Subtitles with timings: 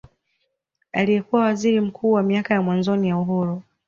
[0.91, 3.61] Aliyekuwa Waziri Mkuu miaka ya mwanzoni ya uhuru